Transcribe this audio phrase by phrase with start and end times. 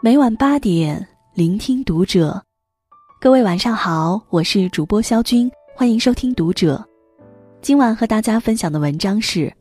[0.00, 2.40] 每晚八点，聆听读者。
[3.20, 6.86] 各位晚上好，我是主播肖军，欢迎收听读者。
[7.60, 9.40] 今晚和大家分享的文章是《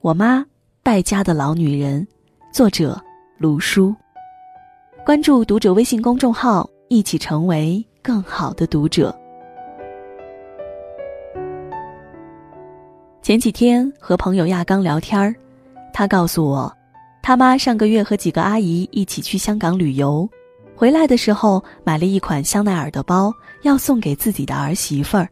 [0.00, 0.46] 我妈
[0.84, 2.06] 败家的老女人》，
[2.56, 3.02] 作者
[3.36, 3.92] 卢叔。
[5.04, 9.12] 关注读者微信公众号，一起成为更好的读者。
[13.22, 15.34] 前几天和朋友亚刚聊天儿，
[15.92, 16.72] 他告诉我。
[17.26, 20.28] 他妈上个月和几个阿姨一起去香港旅游，
[20.76, 23.32] 回来的时候买了一款香奈儿的包，
[23.62, 25.26] 要送给自己的儿媳妇儿。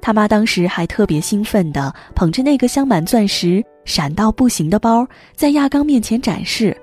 [0.00, 5.04] 他妈当时还特别兴奋的捧着那个镶满钻石、闪到不行的包，
[5.34, 6.80] 在亚刚面前展示。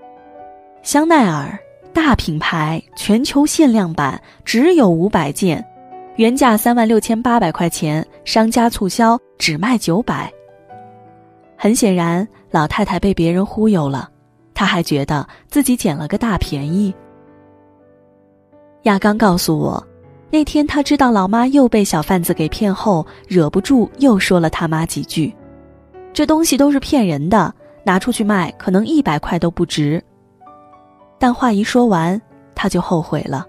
[0.83, 1.57] 香奈儿
[1.93, 5.65] 大品牌，全球限量版，只有五百件，
[6.17, 10.29] 原价三万六千八百块钱，商家促销只卖九百。
[11.59, 12.27] 很显然，
[12.57, 14.09] 老太太被别人忽悠了，
[14.55, 16.91] 她还觉得自己捡了个大便宜。
[18.81, 19.85] 亚刚告诉我，
[20.31, 25.31] 那天他知道老妈又被小贩子给骗后，忍不住又说了他妈几句
[26.13, 30.03] ：“这东西都是骗人的，拿出去卖可能一百块都不值。”
[31.19, 32.19] 但话一说完，
[32.55, 33.45] 他就后悔了，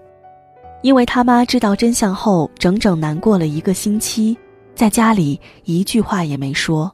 [0.83, 4.37] 因为他妈知道真相后，整整难过了一个星期，
[4.75, 6.91] 在家里一句话也没说。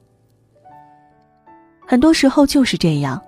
[1.88, 3.22] 很多时候就是这样，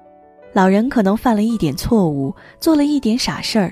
[0.51, 3.71] 老人可能犯了一点错误，做了一点傻事儿，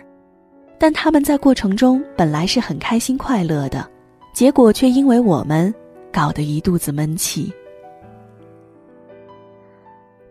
[0.77, 3.89] 但他们在过程中本来是很开心快乐的，
[4.31, 5.73] 结果却因为我们
[6.11, 7.51] 搞得一肚子闷气。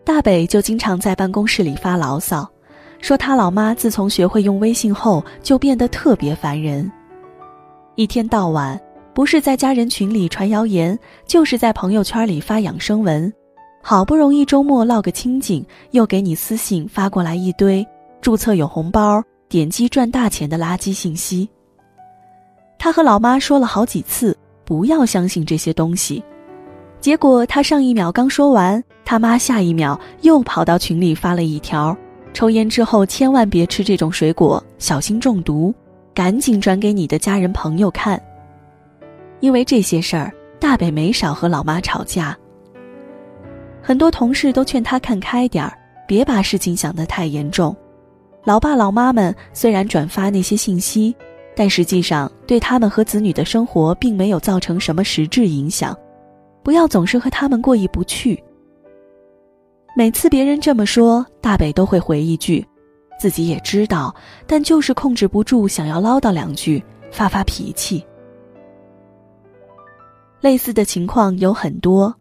[0.05, 2.47] 大北就经常在办公室里发牢骚，
[3.01, 6.89] 说他老妈自从学会用微信后就变得特别烦人，
[7.95, 8.79] 一天到晚
[9.13, 13.33] 不是在家人群里传谣言，就是在朋友圈里发养生文。
[13.87, 17.87] 好不容易周末落个清静，又给你私信发过来一堆
[18.19, 21.47] 注册有红包、点击赚大钱的垃圾信息。
[22.79, 26.23] 他和老妈说了好几次不要相信这些东西，
[26.99, 31.95] 结果他上一秒刚说完，他妈下一秒又跑到群里发了一条：
[32.33, 35.71] 抽烟之后千万别吃这种水果，小心中毒，
[36.11, 38.19] 赶紧转给你的家人朋友看。
[39.41, 42.35] 因为这些事儿，大北没少和老妈吵架。
[43.87, 47.75] 很多同事都劝他看开点儿，别把事情想得太严重。
[48.43, 51.15] 老爸老妈们虽然转发那些信息，
[51.55, 55.95] 但实际上对他们和子女的生活并没有造成什么实质影响。
[56.63, 58.43] 不要总是和他们过意不去。
[59.95, 62.65] 每次别人这么说，大北都会回一句
[63.21, 64.15] ：“自己也知道，
[64.47, 68.03] 但就是控制不住想要唠叨两句，发发脾气。”
[70.41, 72.15] 类似的情况有很多。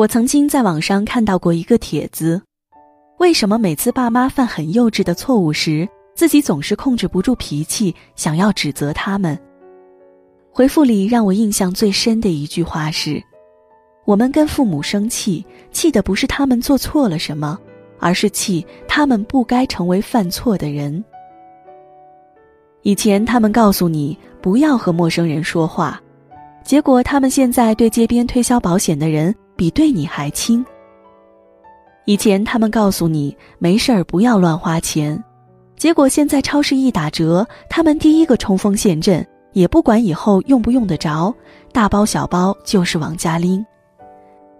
[0.00, 2.40] 我曾经在网上看到过一个帖子：
[3.18, 9.38] 为什么每次爸妈犯很幼稚的错误时，自己总是控制不住脾气，想要指责他们？
[10.50, 13.22] 回复里让我印象最深的一句话是
[14.06, 17.58] ：“我们跟父母生气，气的不是他们做错了什么，
[17.98, 21.04] 而是气他们不该成为犯错的人。”
[22.80, 26.00] 以前他们告诉你不要和陌生人说话，
[26.64, 29.34] 结果他们现在对街边推销保险的人。
[29.60, 30.64] 比对你还亲。
[32.06, 35.22] 以前他们告诉你没事儿不要乱花钱，
[35.76, 41.30] 结果现在超市一打折，他们第一个冲锋陷阵，也不管以后用不用得着，
[41.72, 43.62] 大包小包就是往家拎。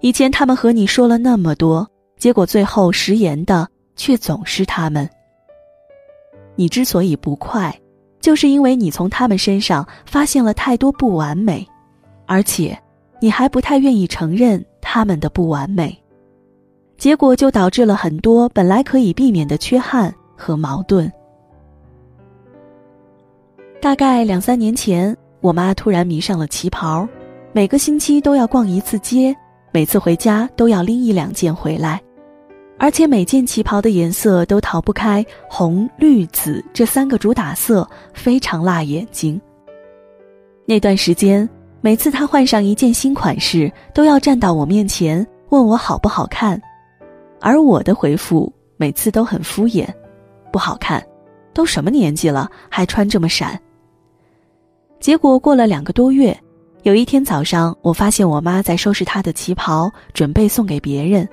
[0.00, 3.66] 以前他们和你说了那么多，结果最后食言的
[3.96, 5.08] 却总是他们。
[6.56, 7.74] 你之所以不快，
[8.20, 11.66] 就是因为你从他们身上发现了太多不完美，
[12.26, 12.78] 而且
[13.18, 14.62] 你还不太愿意承认。
[14.92, 15.96] 他们的不完美，
[16.98, 21.08] 结果就导致了很多本来可以避免的缺憾和矛盾。
[23.80, 27.06] 大概两三年前，我妈突然迷上了旗袍，
[27.52, 29.32] 每个星期都要逛一次街，
[29.70, 32.02] 每次回家都要拎一两件回来，
[32.76, 39.40] 而且每件旗袍的颜色都逃不开红、绿、紫这三个主打色，非常辣眼睛。
[40.66, 41.48] 那段时间。
[41.80, 46.60] 每次她换上一件新款式，都要站到我面前问我好不好看，
[47.40, 49.88] 而我的回复每次都很敷衍，
[50.52, 51.02] 不好看，
[51.54, 53.58] 都什么年纪了还穿这么闪。
[54.98, 56.38] 结果过了两个多月，
[56.82, 61.26] 有一天早上，我发现我妈在收拾她的旗袍，准备送给别人，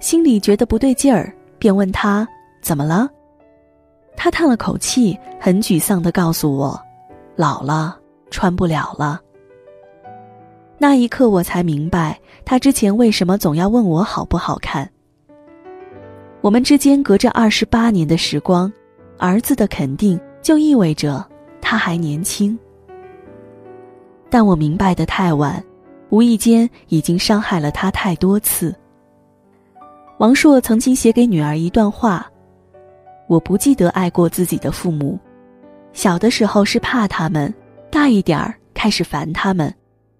[0.00, 2.26] 心里觉得不对劲儿，便问她
[2.62, 3.06] 怎么了。
[4.16, 6.80] 她叹了口气，很沮丧地告诉我，
[7.36, 7.98] 老了，
[8.30, 9.20] 穿不了了。
[10.80, 14.88] 那一刻，我才明白他之前为什么总要问我好不好看。
[16.40, 18.72] 我们之间隔着二十八年的时光，
[19.18, 21.26] 儿子的肯定就意味着
[21.60, 22.56] 他还年轻。
[24.30, 25.62] 但我明白的太晚，
[26.10, 28.72] 无意间已经伤害了他太多次。
[30.18, 32.30] 王朔曾经写给女儿一段话
[33.26, 35.18] ：“我不记得爱过自己的父母，
[35.92, 37.52] 小的时候是怕他们，
[37.90, 39.74] 大一点儿开始烦他们，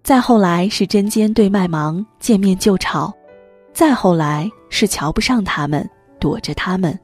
[0.09, 3.13] 再后来是针尖对麦芒，见面就吵，
[3.71, 5.87] 再后来是瞧不上他们，
[6.19, 6.99] 躲着他们。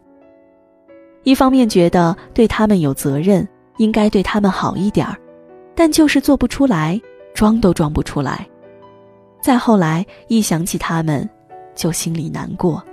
[1.22, 3.48] 一方面觉得对他们有责任，
[3.78, 5.16] 应该对他们好一点儿。”
[5.78, 7.00] 但就是做不出来，
[7.36, 8.44] 装都装不出来。
[9.40, 11.30] 再后来一想起他们，
[11.76, 12.84] 就心里难过。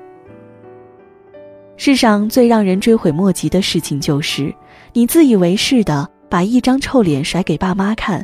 [1.79, 4.55] 世上最让人追悔莫及的事情，就是
[4.93, 8.23] 你自以为是的把一张臭脸甩给爸妈看，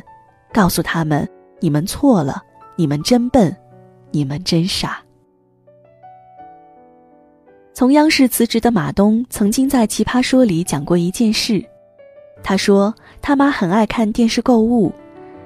[0.53, 1.27] 告诉他们
[1.59, 2.41] 你们错了，
[2.75, 3.55] 你们真笨，
[4.11, 4.99] 你们真傻。
[7.73, 11.63] 从央视辞职的马东曾经在《奇葩说》里讲过一件事。
[12.41, 14.91] 他说：“他妈很爱看电视购物，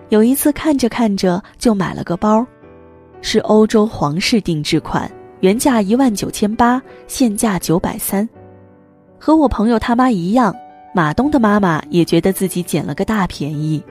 [0.10, 2.46] 有一次看着看着就买了个包，
[3.22, 5.12] 是欧洲皇室定制款，
[5.42, 8.28] 原价一万九千八，现价九百三。
[9.20, 10.56] 和我朋友他妈一样，
[10.94, 13.84] 马东的妈妈也觉得自己捡了个大便宜。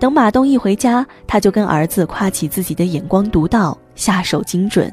[0.00, 4.92] 等马东一回家，他就跟儿子夸起自己的眼光独到，下手精准。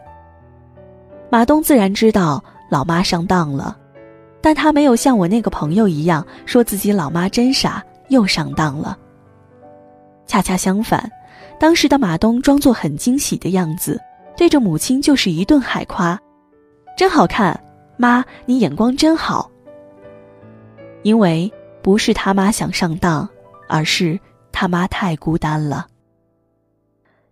[1.31, 3.75] 马东自然知道老妈上当了。”
[4.39, 8.97] 但他没有像我那个朋友一样说自己老妈真傻，又上当了。
[10.25, 11.11] 恰恰相反，
[11.59, 13.99] 当时的马东装作很惊喜的样子，
[14.37, 16.17] 对着母亲就是一顿海夸
[16.95, 17.59] ：“真好看，
[17.97, 19.49] 妈，你眼光真好。”
[21.01, 21.51] 因为
[21.81, 23.27] 不是他妈想上当，
[23.67, 24.17] 而是
[24.59, 25.85] 他妈太孤单了。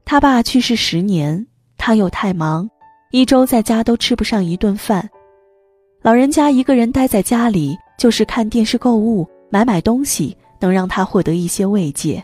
[0.06, 1.44] 他爸去世十年，
[1.76, 2.70] 他又太忙，
[3.10, 5.10] 一周在家都吃不上一顿饭。
[6.04, 12.24] 老人家一个人待在家里，就是看电视、购物、买买东西，能让他获得一些慰藉。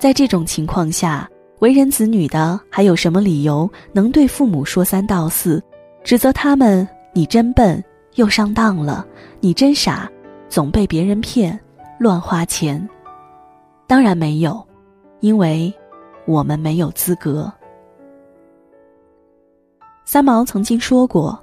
[0.00, 5.62] 在这种情况下，为人子女的还有什么理由能对父母说三道四，
[6.02, 9.04] 指责他们“你真笨，又上当了；
[9.38, 10.10] 你真傻，
[10.48, 11.60] 总被别人骗，
[11.98, 12.82] 乱花钱”？
[13.86, 14.66] 当然没有，
[15.20, 15.72] 因为
[16.26, 17.52] 我们没有资格。
[20.04, 21.38] 三毛曾经说过。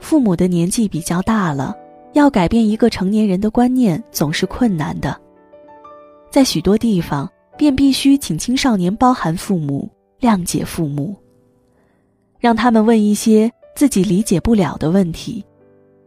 [0.00, 1.76] 父母的年纪比较大了，
[2.14, 5.14] 要改变一个成年人的观念总是困难的。
[6.30, 9.86] 在许多地方，便必须请青少年包含父母，
[10.18, 11.14] 谅解父母，
[12.38, 15.44] 让他们问一些自己理解不了的问题，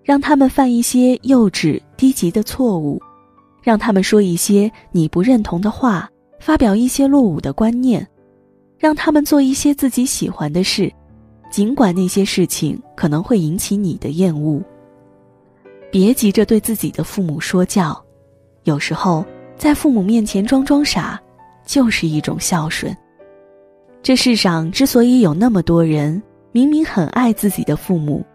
[0.04, 3.00] 让他们犯一些幼稚低级的错误，
[3.64, 8.06] 让他们说一些你不认同的话，发表一些落伍的观念，
[8.78, 10.92] 让他们做一些自己喜欢的事。
[11.50, 14.62] 尽管那些事情可能会引起你的厌恶，
[15.92, 18.04] 别急着对自己的父母说教，
[18.64, 19.24] 有时候
[19.56, 21.22] 在父母面前装装傻，
[21.66, 22.96] 就是一种孝顺。
[24.02, 26.22] 这世上之所以有那么多人
[26.52, 28.26] 明明很爱自己的父母，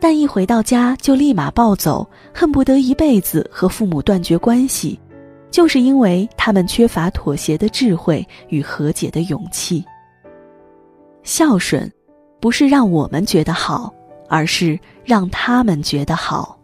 [0.00, 4.98] 但一回到家就立马暴走，恨不得一辈子和父母断绝关系，
[5.50, 9.84] 就是因为他们缺乏妥协的智慧与和解的勇气。
[11.22, 11.88] 孝顺。
[12.40, 13.92] 不是让我们觉得好，
[14.26, 16.58] 而是让他们觉得好。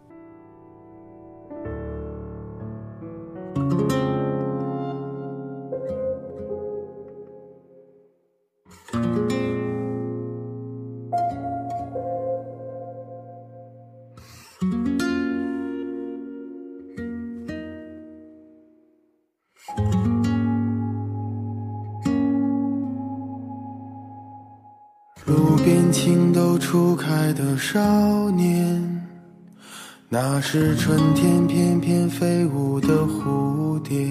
[25.27, 29.05] 路边情窦初开的少年，
[30.07, 34.07] 那是春天翩翩飞舞的蝴蝶。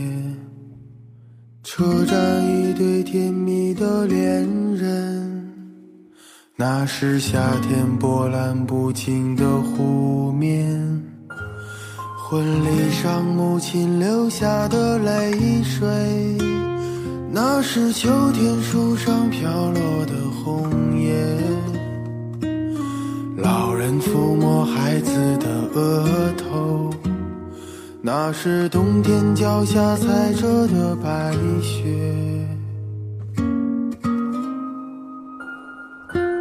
[1.65, 5.55] 车站一对甜蜜的恋人，
[6.55, 11.03] 那是夏天波澜不惊的湖面。
[12.29, 15.89] 婚礼上母亲流下的泪水，
[17.33, 20.13] 那是秋天树上飘落的
[20.45, 20.96] 红叶
[24.01, 26.91] 抚摸孩子的额头，
[28.03, 31.85] 那是冬天脚下踩着的白雪。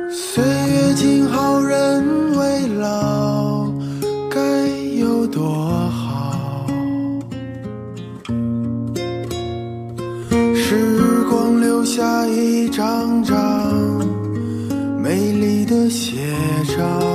[0.09, 2.03] 岁月静好，人
[2.37, 3.71] 未老，
[4.29, 4.39] 该
[4.97, 5.43] 有多
[5.89, 6.65] 好？
[10.53, 13.37] 时光留下一张张
[15.01, 16.17] 美丽的写
[16.77, 17.14] 照。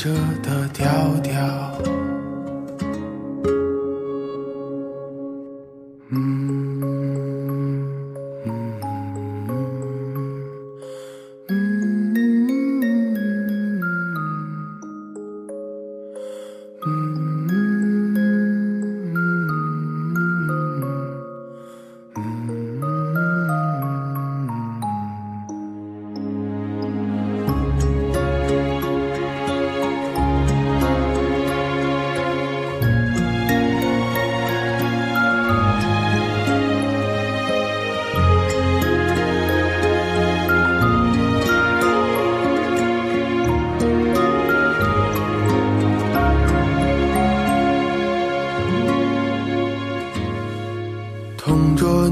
[0.00, 0.08] 着
[0.42, 1.19] 的调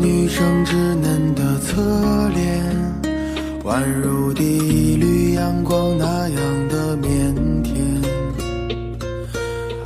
[0.01, 1.83] 女生稚嫩的侧
[2.29, 2.65] 脸，
[3.65, 7.75] 宛如第一缕阳光那样的腼腆。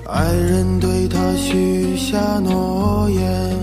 [0.07, 3.57] 爱人对她许下诺言，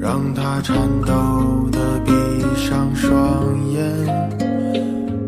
[0.00, 2.12] 让她颤抖的闭
[2.56, 3.12] 上双
[3.72, 3.82] 眼。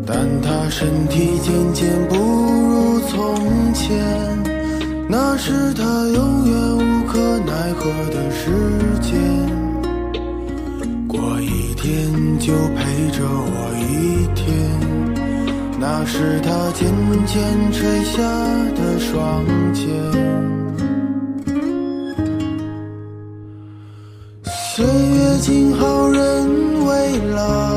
[0.05, 3.95] 但她身体渐渐不如从前，
[5.07, 8.49] 那是她永远无可奈何的时
[9.01, 9.58] 间。
[11.81, 14.45] 天就陪着我一天，
[15.79, 16.93] 那是他渐
[17.25, 18.21] 渐垂下
[18.75, 19.87] 的双肩。
[24.43, 27.68] 岁月静好，人未老，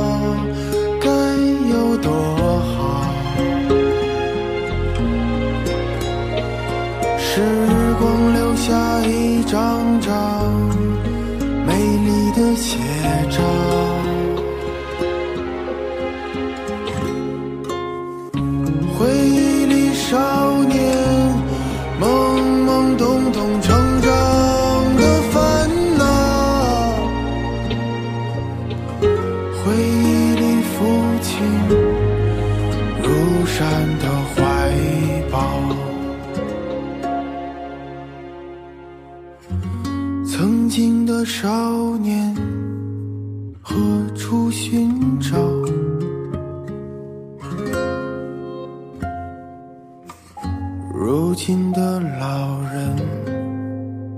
[51.43, 52.97] 如今的老人，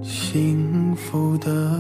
[0.03, 1.74] 幸福的